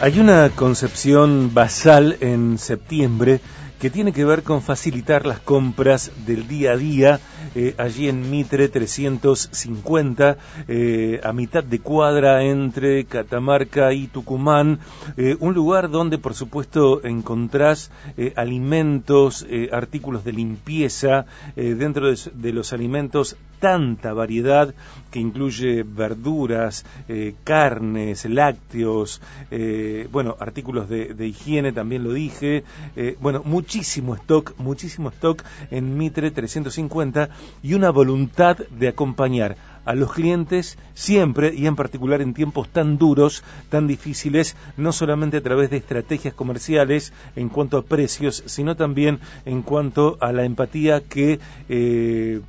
[0.00, 3.40] Hay una concepción basal en septiembre
[3.84, 7.20] que tiene que ver con facilitar las compras del día a día
[7.54, 14.80] eh, allí en Mitre 350, eh, a mitad de cuadra entre Catamarca y Tucumán,
[15.16, 17.90] eh, un lugar donde por supuesto encontrás
[18.36, 24.74] alimentos, artículos de limpieza, dentro de, los alimentos tanta variedad
[25.10, 26.84] que incluye verduras,
[27.44, 29.20] carnes, lácteos,
[30.10, 32.64] bueno, artículos de, de, higiene también lo dije,
[33.20, 33.42] bueno,
[33.74, 35.42] muchísimo stock, muchísimo stock
[35.72, 37.28] en Mitre 350
[37.60, 42.98] y una voluntad de acompañar a los clientes siempre y en particular en tiempos tan
[42.98, 48.76] duros, tan difíciles, no solamente a través de estrategias comerciales en cuanto a precios, sino
[48.76, 52.42] también en cuanto a la empatía que eh,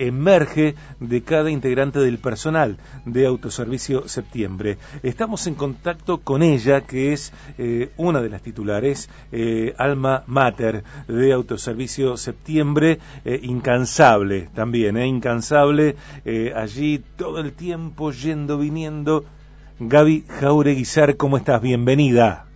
[0.00, 4.78] emerge de cada integrante del personal de Autoservicio Septiembre.
[5.02, 10.82] Estamos en contacto con ella, que es eh, una de las titulares, eh, Alma Mater
[11.06, 15.96] de Autoservicio Septiembre, eh, incansable también, incansable,
[16.54, 19.24] allí todo el tiempo yendo, viniendo.
[19.78, 21.60] Gaby Jaureguizar, ¿cómo estás?
[21.60, 22.46] Bienvenida.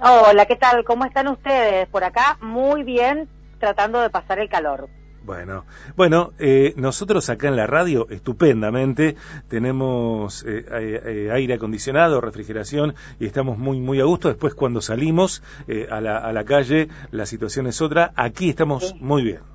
[0.00, 0.84] Hola, ¿qué tal?
[0.84, 1.88] ¿Cómo están ustedes?
[1.88, 3.28] Por acá, muy bien,
[3.58, 4.88] tratando de pasar el calor.
[5.24, 5.64] Bueno,
[5.96, 9.16] bueno, eh, nosotros acá en la radio, estupendamente,
[9.48, 14.28] tenemos eh, eh, aire acondicionado, refrigeración y estamos muy, muy a gusto.
[14.28, 15.42] Después cuando salimos
[15.90, 18.12] a la, a, la, calle, la situación es otra.
[18.16, 19.54] Aquí estamos muy bien.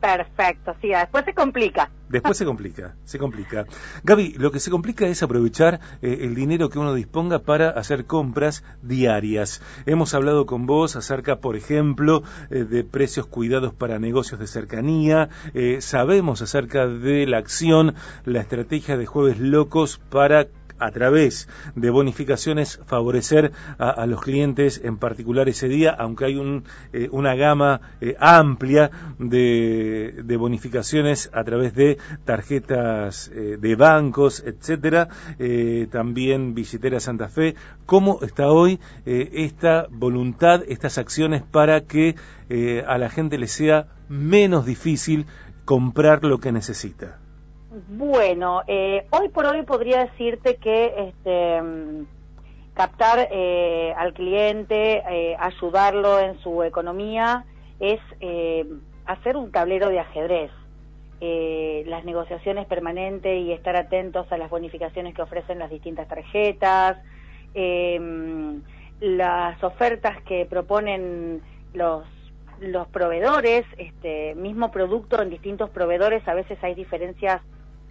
[0.00, 1.90] Perfecto, sí, después se complica.
[2.08, 3.66] Después se complica, se complica.
[4.02, 8.06] Gaby, lo que se complica es aprovechar eh, el dinero que uno disponga para hacer
[8.06, 9.60] compras diarias.
[9.84, 15.28] Hemos hablado con vos acerca, por ejemplo, eh, de precios cuidados para negocios de cercanía.
[15.52, 20.46] Eh, sabemos acerca de la acción, la estrategia de jueves locos para
[20.78, 26.64] a través de bonificaciones favorecer a, los clientes en particular ese día, aunque hay un,
[26.92, 35.08] eh, una gama eh, amplia de, bonificaciones a través de tarjetas eh, de bancos, etcétera,
[35.90, 37.54] también billetera Santa Fe.
[37.86, 42.14] ¿Cómo está hoy esta voluntad, estas acciones para que
[42.86, 45.26] a la gente le sea menos difícil
[45.64, 47.18] comprar lo que necesita?
[47.70, 51.60] Bueno, eh, hoy por hoy podría decirte que este,
[52.72, 57.44] captar eh, al cliente, eh, ayudarlo en su economía,
[57.78, 58.00] es
[59.04, 60.50] hacer un tablero de ajedrez.
[61.20, 66.96] las negociaciones permanentes y estar atentos a las bonificaciones que ofrecen las distintas tarjetas,
[69.00, 71.42] las ofertas que proponen
[71.74, 72.04] los
[72.60, 77.40] los proveedores, este mismo producto en distintos proveedores, a veces hay diferencias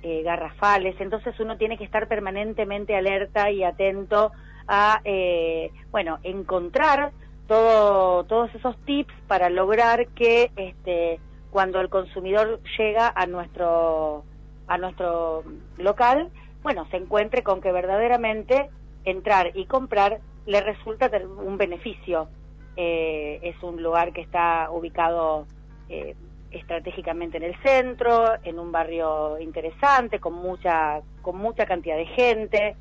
[0.10, 4.32] eh, garrafales, entonces uno tiene que estar permanentemente alerta y atento
[4.66, 7.12] a, eh, bueno, encontrar
[7.46, 11.20] todo, todos esos tips para lograr que este,
[11.52, 14.24] cuando el consumidor llega a nuestro,
[14.68, 15.44] a nuestro
[15.78, 16.30] local,
[16.64, 18.70] bueno, se encuentre con que verdaderamente
[19.04, 21.12] entrar y comprar le resulta
[21.46, 22.30] un beneficio.
[22.78, 25.48] Eh, es un lugar que está ubicado
[25.90, 26.16] eh,
[26.52, 32.76] estratégicamente en el centro, en un barrio interesante, con mucha, con mucha cantidad de gente.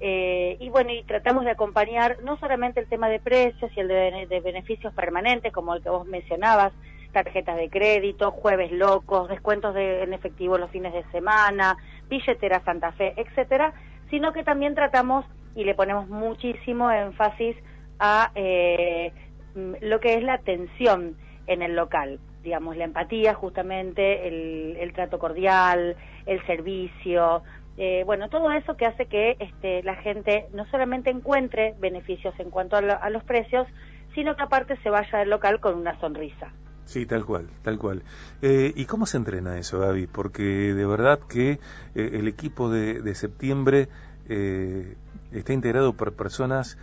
[0.00, 3.88] Eh, y bueno, y tratamos de acompañar no solamente el tema de precios y el
[3.88, 6.72] de, beneficios permanentes, como el que vos mencionabas,
[7.12, 11.76] tarjetas de crédito, jueves locos, descuentos de, en efectivo los fines de semana,
[12.08, 13.74] billetera Santa Fe, etcétera,
[14.10, 15.24] sino que también tratamos
[15.54, 17.54] y le ponemos muchísimo énfasis
[18.00, 19.12] a eh,
[19.54, 21.16] lo que es la atención
[21.46, 27.42] en el local digamos, la empatía justamente, el, trato cordial, el servicio,
[27.76, 32.50] eh, bueno, todo eso que hace que este, la gente no solamente encuentre beneficios en
[32.50, 33.66] cuanto a, los precios,
[34.14, 36.52] sino que aparte se vaya del local con una sonrisa.
[36.84, 38.02] Sí, tal cual, tal cual.
[38.42, 40.08] Eh, ¿Y cómo se entrena eso, Gaby?
[40.08, 41.58] Porque de verdad que eh,
[41.94, 43.88] el equipo de, de septiembre
[45.32, 46.78] está integrado por personas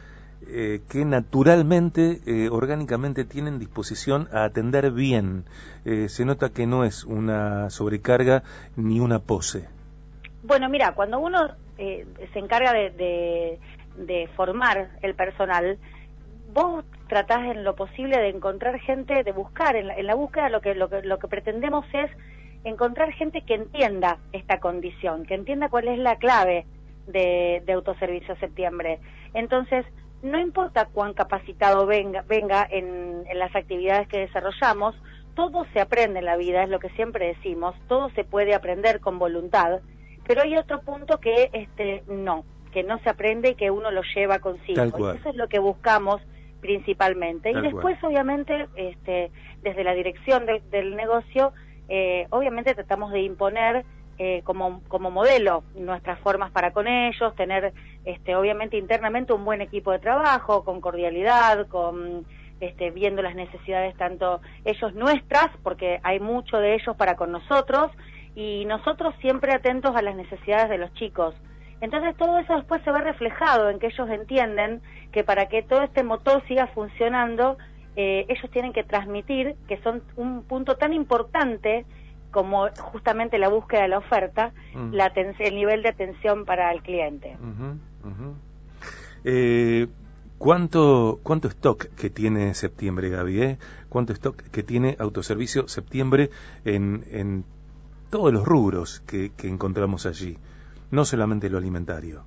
[0.51, 5.45] eh, que naturalmente, eh, orgánicamente tienen disposición a atender bien.
[5.85, 8.41] Eh, se nota que no es una sobrecarga
[8.75, 9.67] ni una pose.
[10.41, 13.59] Bueno, mira, cuando uno se encarga de,
[14.35, 15.77] formar el personal,
[16.51, 20.73] vos tratás en lo posible de encontrar gente, de buscar, en la, búsqueda lo que,
[20.73, 22.09] lo que, lo que pretendemos es
[22.63, 26.65] encontrar gente que entienda esta condición, que entienda cuál es la clave
[27.07, 28.99] de, de Autoservicio Septiembre.
[29.33, 29.85] Entonces,
[30.21, 34.95] no importa cuán capacitado venga, venga en, las actividades que desarrollamos,
[35.35, 38.99] todo se aprende en la vida, es lo que siempre decimos, todo se puede aprender
[38.99, 39.79] con voluntad,
[40.27, 42.43] pero hay otro punto que este no.
[42.71, 44.83] que no se aprende y que uno lo lleva consigo.
[44.83, 46.21] eso es lo que buscamos
[46.59, 47.51] principalmente.
[47.51, 49.31] y después, obviamente, este,
[49.61, 51.53] desde la dirección del, negocio,
[51.87, 53.85] eh, obviamente tratamos de imponer
[54.21, 57.73] eh, como, como modelo nuestras formas para con ellos, tener
[58.03, 62.25] este, obviamente internamente un buen equipo de trabajo, con cordialidad, con
[62.59, 67.91] este, viendo las necesidades tanto ellos nuestras, porque hay mucho de ellos para con nosotros,
[68.35, 71.33] y nosotros siempre atentos a las necesidades de los chicos.
[71.79, 74.81] Entonces todo eso después se ve reflejado en que ellos entienden
[75.13, 77.57] que para que todo este motor siga funcionando,
[77.95, 81.85] eh, ellos tienen que transmitir que son un punto tan importante
[82.31, 84.93] como justamente la búsqueda de la oferta, mm.
[84.93, 87.37] la el nivel de atención para el cliente.
[89.23, 89.87] Eh,
[90.37, 93.41] ¿Cuánto, ¿Cuánto stock que tiene septiembre, Gaby?
[93.41, 93.57] Eh?
[93.89, 96.29] ¿Cuánto stock que tiene autoservicio septiembre
[96.63, 97.43] en, en
[98.09, 100.37] todos los rubros que, que encontramos allí?
[100.91, 102.23] no solamente lo alimentario.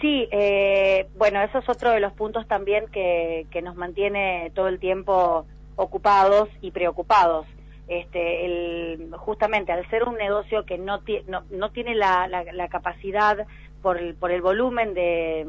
[0.00, 4.68] Sí, eh, bueno, eso es otro de los puntos también que, que nos mantiene todo
[4.68, 5.44] el tiempo
[5.74, 7.46] ocupados y preocupados.
[7.88, 13.46] Este, el, justamente al ser un negocio que no, no, no tiene la, la, capacidad
[13.82, 15.40] por el, por el volumen de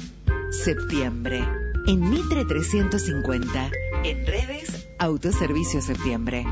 [0.50, 1.61] Septiembre.
[1.88, 3.70] En Mitre 350.
[4.04, 6.46] En redes, Autoservicio Septiembre.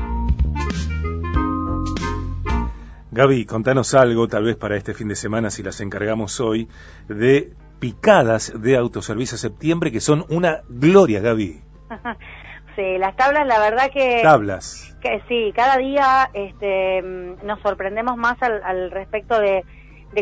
[3.12, 6.68] Gaby, contanos algo, tal vez para este fin de semana, si las encargamos hoy,
[7.08, 11.60] de picadas de autoservicio septiembre, que son una gloria, Gaby.
[12.76, 14.20] sí, las tablas, la verdad que...
[14.22, 14.96] Tablas.
[15.00, 19.64] Que, sí, cada día este, nos sorprendemos más al, respecto de,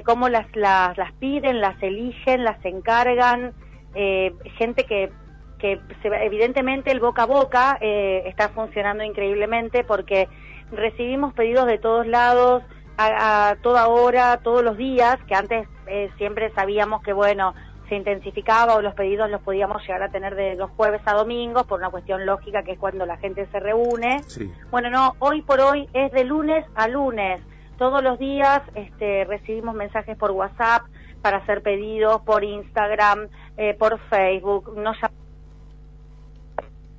[0.05, 3.55] cómo las, las, las, piden, las eligen, las encargan,
[3.95, 5.11] eh, gente que
[5.59, 5.81] que
[6.23, 10.29] evidentemente el boca a boca eh, está funcionando increíblemente porque
[10.71, 12.63] recibimos pedidos de todos lados,
[12.97, 17.55] a, toda hora, todos los días, que antes eh, siempre sabíamos que, bueno,
[17.89, 21.65] se intensificaba o los pedidos los podíamos llegar a tener de los jueves a domingos
[21.67, 24.23] por una cuestión lógica que es cuando la gente se reúne.
[24.71, 27.41] Bueno, no, hoy por hoy es de lunes a lunes.
[27.79, 30.83] Todos los días este, recibimos mensajes por WhatsApp
[31.23, 34.77] para hacer pedidos, por Instagram, eh, por Facebook.
[34.77, 34.97] Nos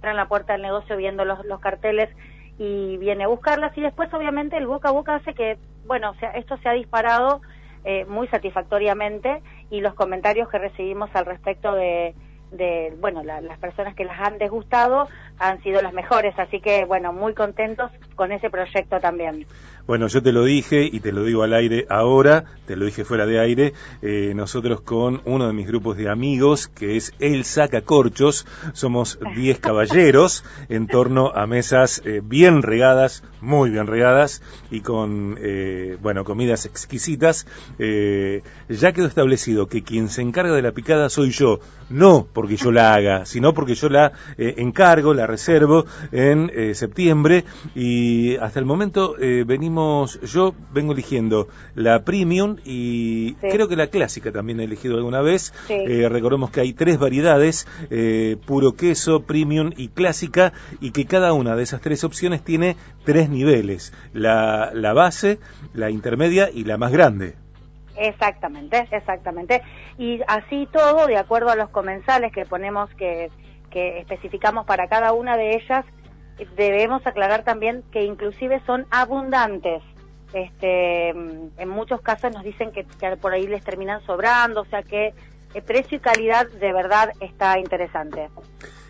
[0.02, 2.10] en la puerta del negocio viendo los, los carteles
[2.58, 6.32] y viene a buscarlas y después obviamente el boca a boca hace que bueno, sea,
[6.32, 7.42] esto se ha disparado
[7.84, 12.14] eh, muy satisfactoriamente y los comentarios que recibimos al respecto de,
[12.52, 15.08] de bueno, las personas que las han desgustado
[15.40, 19.46] han sido las mejores, así que bueno, muy contentos con ese proyecto también.
[19.88, 23.06] Bueno, yo te lo dije y te lo digo al aire ahora, te lo dije
[23.06, 27.46] fuera de aire, eh, nosotros con uno de mis grupos de amigos, que es El
[27.46, 34.82] Sacacorchos, somos 10 caballeros en torno a mesas eh, bien regadas, muy bien regadas y
[34.82, 37.48] con, eh, bueno, comidas exquisitas.
[37.80, 42.72] ya quedó establecido que quien se encarga de la picada soy yo, no porque yo
[42.72, 48.09] la haga, sino porque yo la encargo, la reservo en septiembre y
[48.42, 54.60] hasta el momento venimos yo vengo eligiendo la premium y creo que la clásica también
[54.60, 55.54] he elegido alguna vez.
[55.70, 61.34] Eh, recordemos que hay tres variedades, eh, puro queso, premium y clásica, y que cada
[61.34, 65.40] una de esas tres opciones tiene tres niveles, la, la base,
[65.74, 67.36] la intermedia y la más grande.
[67.98, 69.62] Exactamente, exactamente.
[69.98, 73.30] Y así todo, de acuerdo a los comensales que ponemos, que,
[73.70, 75.86] que especificamos para cada una de ellas,
[76.56, 79.82] debemos aclarar también que inclusive son abundantes.
[80.34, 82.86] este, en muchos casos nos dicen que,
[83.18, 85.14] por ahí les terminan sobrando, o sea que
[85.54, 88.30] el precio y calidad de verdad está interesante.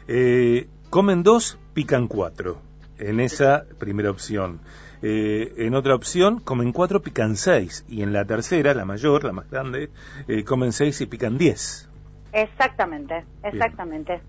[0.07, 2.61] Eh, comen dos, pican cuatro,
[2.97, 4.59] en esa primera opción.
[5.01, 7.85] Eh, en otra opción, comen cuatro, pican seis.
[7.87, 9.89] Y en la tercera, la mayor, la más grande,
[10.27, 11.87] eh, comen seis y pican diez.
[12.33, 14.21] Exactamente, exactamente.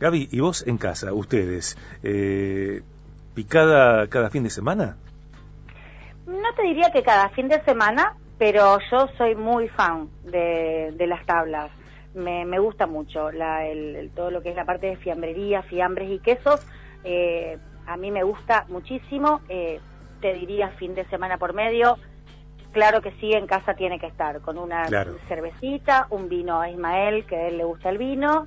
[0.00, 1.78] Gaby, ¿y vos en casa, ustedes,
[3.34, 4.96] picada cada fin de semana?
[6.26, 11.24] No te diría que cada fin de semana, pero yo soy muy fan de, las
[11.26, 11.70] tablas.
[12.14, 16.10] Me, me gusta mucho la, el, todo lo que es la parte de fiambrería, fiambres
[16.10, 16.66] y quesos.
[17.04, 19.40] Eh, a mí me gusta muchísimo.
[19.48, 19.80] Eh,
[20.20, 21.98] te diría fin de semana por medio.
[22.72, 24.86] Claro que sí, en casa tiene que estar con una
[25.28, 28.46] cervecita, un vino a Ismael, que a él le gusta el vino.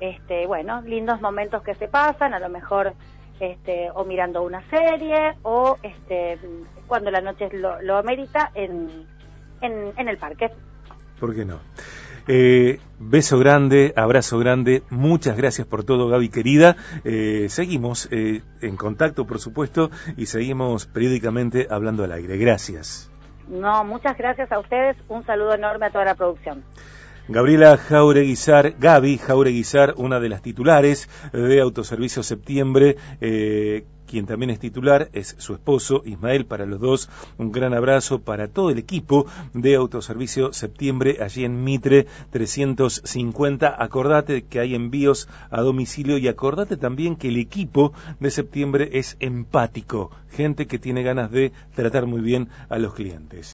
[0.00, 2.94] Este, bueno, lindos momentos que se pasan, a lo mejor
[3.38, 6.38] este, o mirando una serie o este,
[6.86, 9.06] cuando la noche lo, lo amerita en,
[9.60, 10.50] en, el parque.
[11.18, 11.58] ¿Por qué no?
[12.28, 16.76] Eh, beso grande, abrazo grande, muchas gracias por todo Gaby querida.
[17.04, 22.36] Eh, seguimos eh, en contacto, por supuesto, y seguimos periódicamente hablando al aire.
[22.36, 23.10] Gracias.
[23.48, 24.96] No, muchas gracias a ustedes.
[25.08, 26.62] Un saludo enorme a toda la producción.
[27.30, 34.58] Gabriela Jaureguizar, Gaby Jaureguizar, una de las titulares de Autoservicio Septiembre, eh, quien también es
[34.58, 37.08] titular, es su esposo, Ismael, para los dos,
[37.38, 43.80] un gran abrazo para todo el equipo de Autoservicio Septiembre, allí en Mitre 350.
[43.80, 49.16] Acordate que hay envíos a domicilio y acordate también que el equipo de Septiembre es
[49.20, 53.46] empático, gente que tiene ganas de tratar muy bien a los clientes.